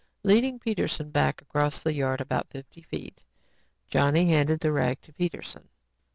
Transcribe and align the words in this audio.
Leading 0.23 0.57
Peterson 0.57 1.11
back 1.11 1.43
across 1.43 1.83
the 1.83 1.93
yard 1.93 2.19
about 2.21 2.49
fifty 2.49 2.81
feet, 2.81 3.21
Johnny 3.87 4.25
handed 4.29 4.61
the 4.61 4.71
rag 4.71 4.99
to 5.03 5.13
Peterson. 5.13 5.69